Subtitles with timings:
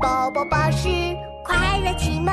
[0.00, 0.88] 宝宝巴士
[1.44, 2.32] 快乐启蒙。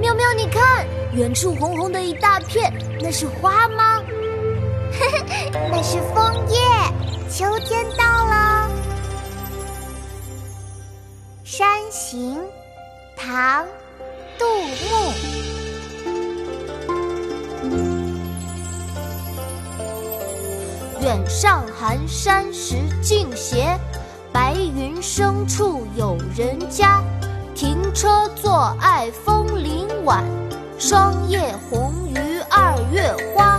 [0.00, 4.00] 喵喵，你看，远处红红的一大片，那是花吗？
[4.92, 6.58] 嘿嘿，那是枫叶。
[7.28, 8.70] 秋天到了，
[11.48, 12.36] 《山行》
[13.14, 13.62] 唐·
[21.08, 23.80] 远上寒山石径斜，
[24.30, 27.02] 白云深处有人家。
[27.54, 30.22] 停车坐爱枫林晚，
[30.78, 31.40] 霜叶
[31.70, 33.58] 红于二月花。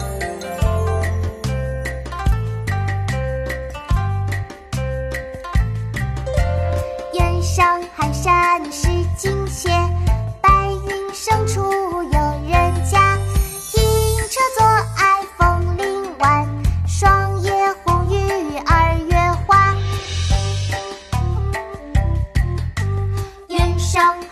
[7.14, 9.72] 远上寒山石径斜。
[10.40, 11.59] 白云深处